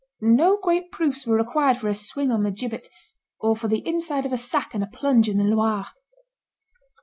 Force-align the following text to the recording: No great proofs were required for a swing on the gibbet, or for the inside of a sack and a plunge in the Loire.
No 0.21 0.57
great 0.57 0.91
proofs 0.91 1.27
were 1.27 1.37
required 1.37 1.77
for 1.77 1.87
a 1.87 1.93
swing 1.93 2.31
on 2.31 2.41
the 2.41 2.49
gibbet, 2.49 2.87
or 3.39 3.55
for 3.55 3.67
the 3.67 3.87
inside 3.87 4.25
of 4.25 4.33
a 4.33 4.35
sack 4.37 4.73
and 4.73 4.83
a 4.83 4.87
plunge 4.87 5.29
in 5.29 5.37
the 5.37 5.43
Loire. 5.43 5.89